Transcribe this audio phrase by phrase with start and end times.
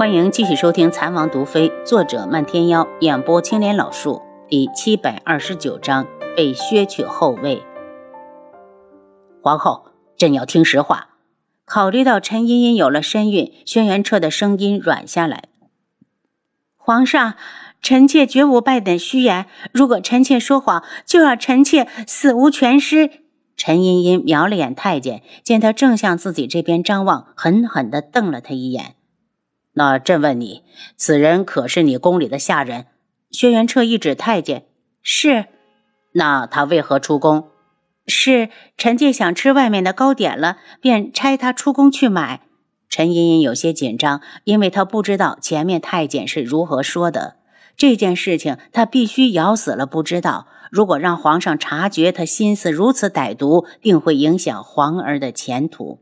[0.00, 7.62] 欢迎继续收听《残王毒妃》，作者漫天妖，演播青莲老树，第七百二十九章被削去后位。
[9.42, 11.08] 皇后，朕要听实话。
[11.66, 15.44] 考虑到陈茵茵有了身孕，轩辕彻的声音软下来。
[16.78, 17.34] 皇上，
[17.82, 19.44] 臣妾绝无半点虚言。
[19.70, 23.10] 如果臣妾说谎，就让臣妾死无全尸。
[23.54, 28.94] 陈茵茵瞄了眼太监，见他正向自己这边张望，狠狠地瞪了他一眼。
[29.72, 30.62] 那朕问你，
[30.96, 32.86] 此人可是你宫里的下人？
[33.30, 34.64] 轩辕彻一指太监，
[35.02, 35.46] 是。
[36.12, 37.48] 那他为何出宫？
[38.06, 42.40] 是臣妾想吃外面的糕点了，便差他出宫去买。
[42.88, 47.36] 陈茵茵有些紧张，因为她不知道前面太监是如何说的。
[47.76, 50.48] 这件事情她必须咬死了不知道。
[50.72, 56.00] 如果让皇上察觉她心思如此歹毒，定会影响皇儿的前途。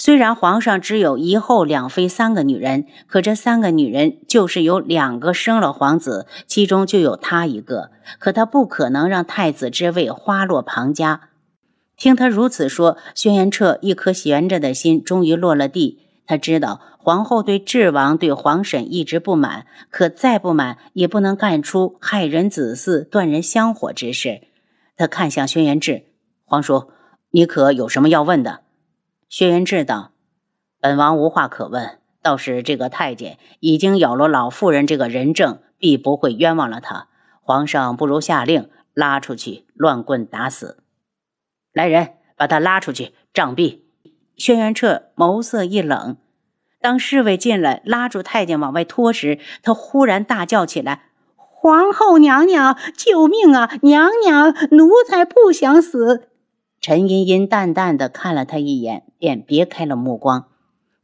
[0.00, 7.90] 虽然皇上只有一后两妃三个女人，可这三个女人就是有两个生了皇子，其中就有他一个。
[8.20, 11.30] 可他不可能让太子之位花落庞家。
[11.96, 15.98] 听他如此说，轩辕彻一颗悬着的心终于落了地。
[16.26, 24.42] 他知道皇后对智王、对皇婶一直不满，可再不满也不能干出害人子嗣、断人香火之事。
[24.96, 26.04] 他看向轩辕志，
[26.44, 26.92] 皇叔，
[27.32, 28.60] 你可有什么要问的？
[29.28, 30.12] 轩辕志道
[30.80, 37.08] ：“本王无话可问，倒是这个太监已经有了老妇人这个人证，必不会冤枉了他。
[37.42, 40.82] 皇上不如下令拉出去，乱棍打死。
[41.74, 43.80] 来人，把他拉出去，杖毙。”
[44.34, 46.16] 轩辕彻眸色一冷，
[46.80, 53.68] 当侍卫进来拉住太监往外拖时，他忽然大叫起来：“皇后娘娘，救命啊！
[53.82, 56.27] 娘娘，奴才不想死。”
[56.80, 60.46] 陈茵茵淡淡的看了他一眼，便别开了目光。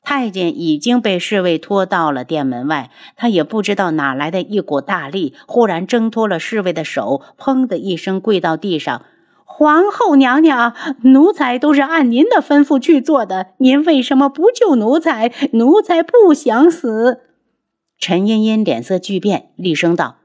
[0.07, 9.03] 太监已经被侍卫拖到了殿门外，他也不知道哪来的一股大力，忽然挣脱了侍卫的手，砰的一声跪到地上
[9.47, 10.75] ：“皇后娘娘，
[11.05, 15.33] 奴才都是按您的吩咐去做的，您为什么不救奴才？
[15.53, 17.23] 奴才不想死。”
[17.99, 20.17] 陈茵茵脸色巨变，厉声道：“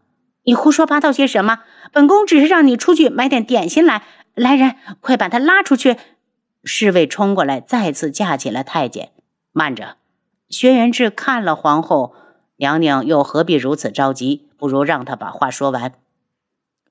[0.44, 1.60] 你胡说八道些什么？
[1.94, 4.04] 本宫只是让你出去买点点心来。”
[4.40, 5.98] 来人，快把他拉出去！
[6.64, 9.12] 侍卫冲过来，再次架起了太监。
[9.52, 9.98] 慢着，
[10.48, 12.16] 轩辕志看了皇后
[12.56, 14.48] 娘娘，又何必如此着急？
[14.58, 15.92] 不如让他把话说完。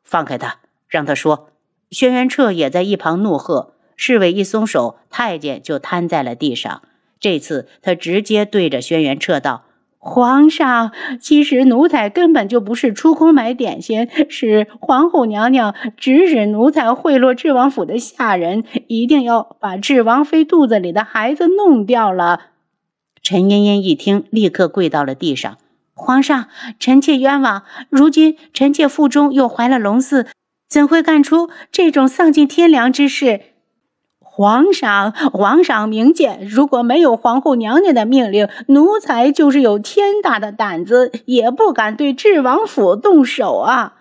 [0.05, 0.59] 放开他，
[0.89, 1.49] 让他说。
[1.91, 3.73] 轩辕彻也在一旁怒喝。
[3.97, 6.83] 侍卫一松手，太监就瘫在了地上。
[7.19, 9.65] 这次他直接对着轩辕彻道。
[10.09, 22.41] 皇上，其实奴才根本就不是出宫买点心，是皇后娘娘指使奴才贿赂智王府的下人，一定要把智王妃肚子里的孩子弄掉了。
[23.23, 25.59] 陈茵茵一听，立刻跪到了地上
[25.93, 26.47] ：“皇上，
[26.81, 27.65] 臣妾冤枉！
[27.91, 30.27] 如今臣妾腹中又怀了龙嗣，
[30.67, 33.41] 怎会干出这种丧尽天良之事？”
[34.39, 43.97] 皇上，皇上明鉴，如果没有皇后娘娘的命令，奴才就是有天大的胆子，也不敢对智王府动手啊！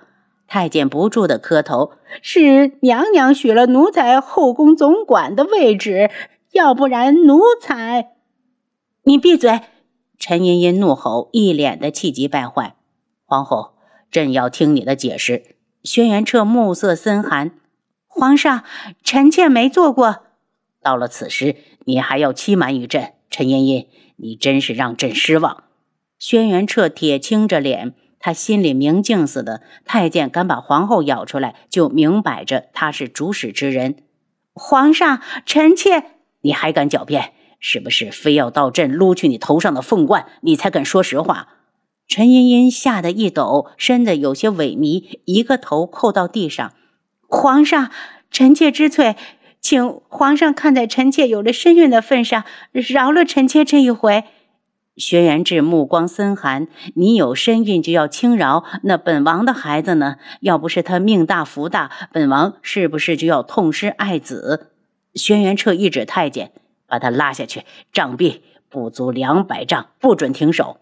[0.48, 6.12] 太监不住的磕头，是娘娘许了奴才后宫总管的位置，
[6.52, 8.10] 要不然奴才……
[9.06, 9.62] 你闭嘴！
[10.20, 12.76] 陈茵茵怒吼，一脸的气急败坏。
[13.26, 13.72] 皇后，
[14.12, 15.56] 朕要听你的解释。
[15.84, 17.50] 轩辕彻目色森寒，
[18.08, 18.62] 皇上，
[19.04, 20.27] 臣妾没做过。
[20.88, 25.66] 到了此时，你还要欺瞒于朕，陈茵茵，你真是让朕失望。
[26.18, 29.62] 轩辕彻铁青着脸，他心里明镜似的。
[29.84, 33.98] 太监敢把皇后咬出来，就明摆着他是主使之人。
[34.54, 36.06] 皇上，臣妾，
[36.40, 37.34] 你还敢狡辩？
[37.60, 41.50] 是不是非要到朕撸去你头上的凤冠，你才肯说实话？
[42.08, 46.72] 陈茵茵吓得一抖，身子有些萎靡，一个头扣到地上。
[47.28, 47.92] 皇上，
[48.32, 49.18] 臣妾知罪。
[49.60, 54.24] 请皇上看在臣妾有了身孕的份上，饶了臣妾这一回。
[54.96, 58.64] 轩辕志目光森寒：“你有身孕就要轻饶？
[58.84, 60.16] 那本王的孩子呢？
[60.40, 64.72] 要不是他命大福大，本王是不是就要痛失爱子？”
[65.14, 66.52] 轩辕彻一指太监
[66.88, 70.78] ：“把他拉下去，杖毙，不足两百丈，不准停手。”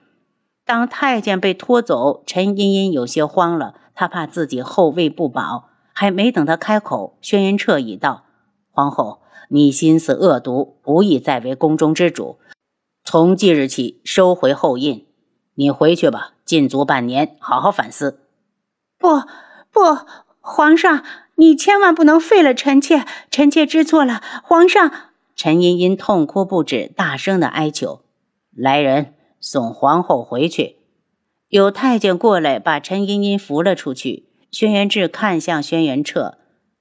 [0.64, 5.70] 当太监被拖走，陈茵茵有些慌了，她怕自己后位不保。
[5.98, 8.25] 还没等他开口，轩辕彻已到。
[8.76, 12.40] 皇后，你心思恶毒，不宜再为宫中之主。
[13.06, 15.08] 从即日起，收回后印。
[15.54, 18.20] 你回去吧，禁足半年，好好反思。
[19.00, 19.22] 不
[19.72, 19.98] 不，
[20.42, 21.06] 皇上，
[21.36, 24.22] 你千万不能废了臣妾，臣妾知错了。
[24.44, 24.92] 皇上，
[25.38, 28.02] 陈茵茵痛哭不止，大声的哀求。
[28.54, 30.80] 来人，送皇后回去。
[31.48, 34.28] 有太监过来，把陈茵茵扶了出去。
[34.52, 36.38] 轩辕志看向轩辕彻，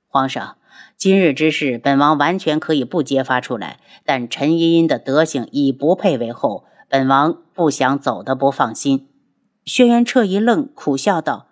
[0.08, 0.56] 皇上，
[0.96, 9.08] 今日之事，本王完全可以不揭发出来，但陈茵茵的德行已不配为后，本王不想走的不放心。
[9.64, 11.48] 轩辕彻一愣，苦笑道：“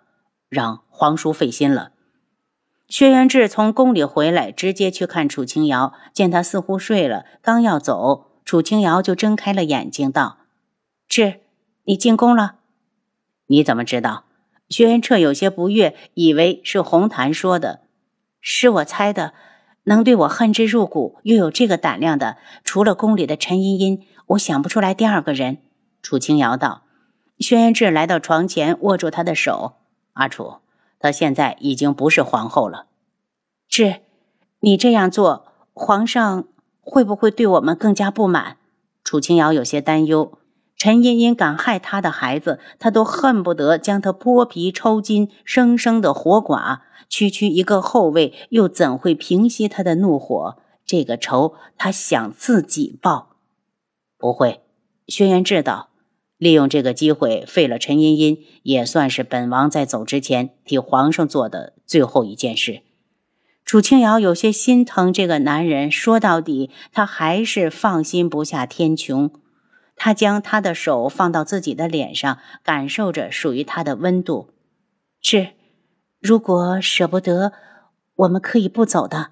[0.49, 1.91] 让皇叔费心了。”
[2.87, 10.37] 轩辕志从宫里回来，直接去看楚清瑶，见他似乎睡了，刚要走，楚清瑶就睁开了眼睛，道
[11.09, 11.41] ：“志，
[11.85, 12.55] 你进宫了？
[13.47, 14.25] 你怎么知道？”
[14.69, 17.81] 薛元彻有些不悦，以为是红檀说的，
[18.43, 19.33] 是我猜的。
[19.85, 25.57] 能对我恨之入骨，又有这个胆量的，除了宫里的陈茵茵，我想不出来第二个人。
[26.01, 26.83] 楚清瑶道。
[27.39, 29.73] 轩辕志来到床前，握住他的手
[30.13, 30.57] ：“阿楚，
[30.99, 32.85] 她现在已经不是皇后了。
[33.67, 33.95] 志，
[34.59, 36.45] 你这样做，皇上
[36.79, 38.57] 会不会对我们更加不满？”
[39.03, 40.37] 楚清瑶有些担忧。
[40.83, 46.81] 陈茵茵敢害他的孩子，他都恨不得将他剥皮抽筋，生生的活剐。
[47.07, 50.57] 区区一个后卫，又怎会平息他的怒火？
[50.85, 53.37] 这个仇，他想自己报。
[54.17, 54.59] 不会，
[55.07, 55.87] 轩辕志道，
[56.37, 62.81] 利用这个机会废了陈茵茵，也算是本王在走之前替皇上做的最后一件事。
[63.63, 69.31] 楚清瑶有些心疼这个男人，说到底，他还是放心不下天穹。
[69.95, 74.49] 他将他的手放到自己的脸上，感受着属于他的温度。
[75.21, 75.53] 是，
[76.19, 77.53] 如果舍不得，
[78.15, 79.31] 我们可以不走的。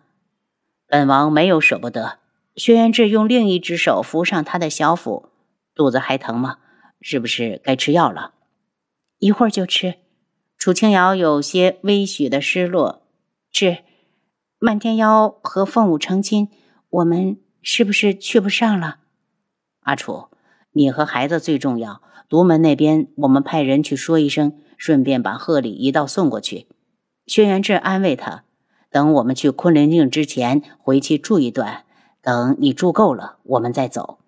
[0.87, 2.19] 本王没有舍不得。
[2.55, 5.29] 轩辕志用另一只手扶上他的小腹，
[5.73, 6.57] 肚子还疼吗？
[6.99, 8.33] 是不是该吃药了？
[9.19, 9.95] 一会儿就吃。
[10.57, 13.01] 楚清瑶有些微许的失落。
[13.51, 13.79] 是，
[14.59, 16.49] 漫天妖和凤舞成亲，
[16.89, 18.99] 我们是不是去不上了？
[19.83, 20.27] 阿楚。
[20.73, 22.01] 你和孩子最重要。
[22.29, 26.67] 独门那边，我们派人去说一声，顺便把贺礼一道送过去。
[27.27, 28.45] 轩辕志安慰他
[28.89, 31.83] ：“等我们去昆仑镜之前，回去住一段。
[32.21, 34.19] 等你住够了，我们再走。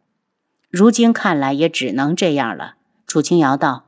[0.69, 2.75] 如今看来，也只能这样了。”
[3.07, 3.85] 楚清瑶道：“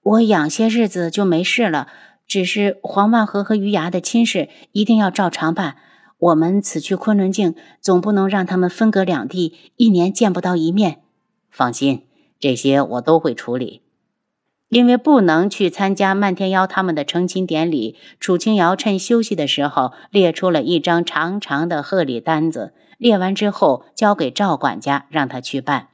[0.00, 1.88] 我养些日子就没事了，
[2.26, 5.76] 只是黄万和和余牙的亲事一定要照常办。
[6.18, 11.02] 我们此去昆仑镜，总不能让他们分隔两地，一年见不到一面。”
[11.50, 12.02] 放心，
[12.38, 13.82] 这些我都会处理。
[14.68, 22.74] 因为不能去参加漫天妖他们的成亲典礼，楚清瑶趁休息的时候列出了一张长长的贺礼单子。
[22.98, 25.88] 列完之后，交给赵管家，让他去办。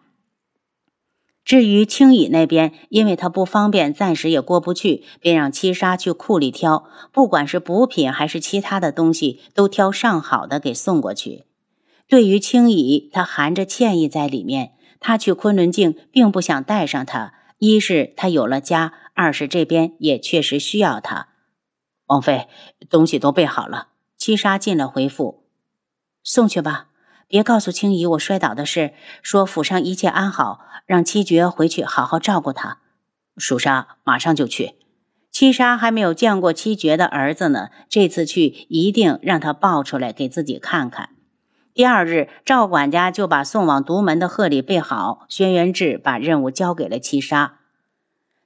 [1.45, 11.45] 至于青羽那边，因为他不方便，暂时也过不去，便让七杀去库里挑，不管是补品还是其他的东西，都挑上好的给送过去。
[12.09, 14.73] 对于青羽，他含着歉意在里面。
[15.07, 17.35] 他去昆仑镜，并不想带上他。
[17.59, 21.29] 一是他有了家，二是这边也确实需要他。
[22.07, 22.49] 王妃，
[22.89, 23.89] 东西都备好了。
[24.17, 25.45] 七杀进了回复，
[26.23, 26.89] 送去吧，
[27.29, 28.95] 别告诉青姨我摔倒的事。
[29.21, 32.79] 说府上一切安好，让七绝回去好好照顾他。
[33.37, 34.77] 蜀沙马上就去。
[35.31, 41.11] 七杀还没有见过七绝的儿子呢，这次去一定让他抱出来给自己看看。
[41.75, 45.27] 第二日，赵管家就把送往独门的贺礼备好。
[45.29, 47.55] 轩辕志把任务交给了七杀。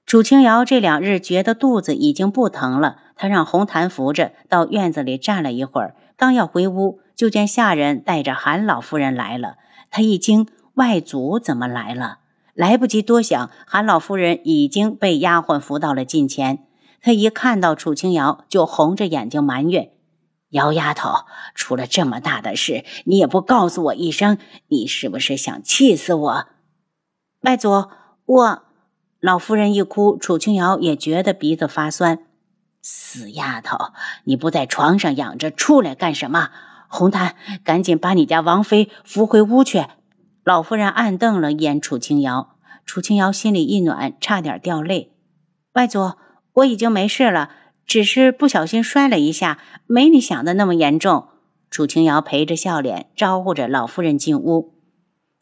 [0.07, 9.57] 楚清瑶这两日觉得肚子已经不疼了，他让红檀扶着到院子里站了一会儿，刚要回屋，就见下人带着韩老夫人来了。
[9.91, 12.21] 他一惊，外祖怎么来了？
[12.55, 16.61] 来不及多想，韩老夫人已经被丫鬟扶到了近前。
[17.03, 19.91] 他一看到楚清瑶，就红着眼睛埋怨。
[20.51, 24.39] 姚丫头，出了这么大的事，你也不告诉我一声，
[24.69, 26.47] 你是不是想气死我？
[27.41, 27.89] 外祖，
[28.25, 28.63] 我
[29.21, 32.21] 老夫人一哭，楚清瑶也觉得鼻子发酸。
[32.81, 33.93] 死丫头，
[34.25, 36.51] 你不在床上养着，出来干什么？
[36.89, 39.85] 红檀，赶紧把你家王妃扶回屋去。
[40.45, 45.13] 老夫人暗瞪了眼楚清瑶，楚清瑶心里一暖，差点掉泪。
[45.75, 46.15] 外祖，
[46.55, 47.51] 我已经没事了。
[47.89, 51.29] 只是不小心摔了一下，没你想的那么严重。
[51.71, 54.75] 楚清瑶陪着笑脸招呼着老夫人进屋。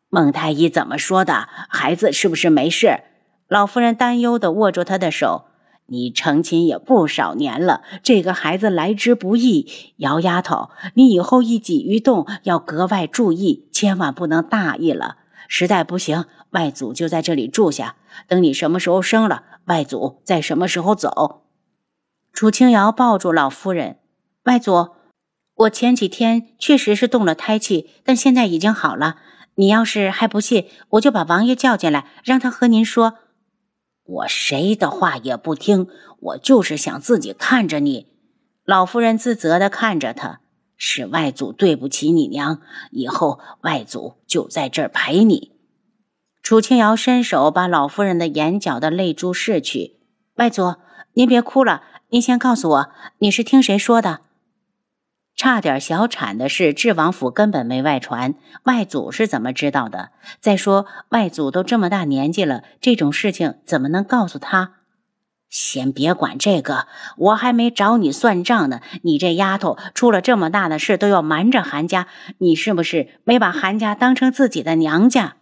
[0.08, 1.48] 孟太医怎么说的？
[1.68, 3.00] 孩子是不是没事？
[3.48, 5.46] 老夫人担忧的握住他的手。
[5.88, 9.92] 你成亲也不少年了，这个孩子来之不易。
[9.98, 15.18] 姚丫头，你以后一举一动要格外注意，千万不能大意了。
[15.48, 21.45] 实在不行，外祖就在这里住下，等你什么时候生了，外祖再什么时候走。
[22.36, 23.96] 楚清瑶抱住老夫人，
[24.44, 24.90] 外祖，
[25.54, 29.16] 我前几天确实是动了胎气，但现在已经好了。
[29.54, 33.14] 你要是还不信，我就把王爷叫进来，让他和您说。
[34.04, 35.88] 我谁的话也不听，
[36.20, 38.08] 我就是想自己看着你。
[38.66, 40.40] 老夫人自责的看着他，
[40.76, 45.52] 是外祖对不起你娘，以后外祖就在这儿陪你。
[46.42, 49.96] 楚清瑶伸手把老夫人的眼角的泪珠拭去。
[50.34, 50.74] 外祖，
[51.14, 54.20] 您别哭了，您先告诉我，你是听谁说的？
[55.34, 60.10] 差点小产的事，智王府根本没外传，外祖是怎么知道的？
[60.38, 64.74] 再说外祖都这么大年纪了，这种事情怎么能告诉他？
[65.48, 66.86] 先别管这个，
[67.16, 68.80] 我还没找你算账呢。
[69.02, 72.06] 你这丫头出了这么大的事都要瞒着韩家，
[72.38, 75.36] 你是不是没把韩家当成自己的娘家？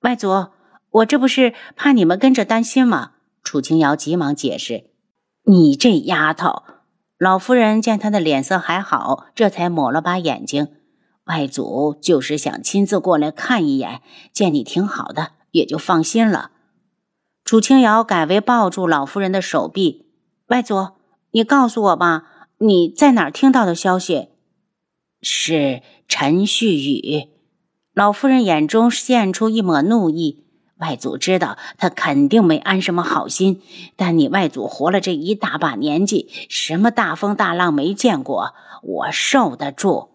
[0.00, 0.48] 外祖，
[0.90, 3.12] 我这不是怕你们跟着担心吗？
[3.44, 4.90] 楚清瑶急忙解释
[5.46, 6.62] ：“你这丫头。”
[7.18, 10.68] 老夫人见他的脸色还好，这才抹了把眼睛。
[11.24, 16.50] 外祖就是想亲自过来看一眼，见你挺好的，也就放心了。
[17.42, 20.06] 楚清瑶改为抱住老夫人的手臂。
[20.48, 20.90] 外祖，
[21.30, 24.28] 你告诉我吧，你在哪儿听到的消息？
[25.22, 27.28] 是陈旭宇。
[27.94, 30.45] 老夫人眼中现出一抹怒意。
[30.78, 33.62] 外祖知道他肯定没安什么好心，
[33.96, 40.10] 但你外祖活了这一大把年纪，什么大风大浪没见过，我受得住。